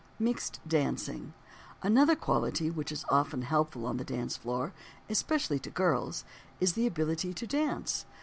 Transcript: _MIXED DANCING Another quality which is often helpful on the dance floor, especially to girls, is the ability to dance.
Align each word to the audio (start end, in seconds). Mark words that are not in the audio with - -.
_MIXED 0.17 0.61
DANCING 0.67 1.35
Another 1.83 2.15
quality 2.15 2.71
which 2.71 2.91
is 2.91 3.05
often 3.09 3.43
helpful 3.43 3.85
on 3.85 3.97
the 3.97 4.03
dance 4.03 4.35
floor, 4.35 4.73
especially 5.09 5.59
to 5.59 5.69
girls, 5.69 6.25
is 6.59 6.73
the 6.73 6.87
ability 6.87 7.35
to 7.35 7.45
dance. 7.45 8.07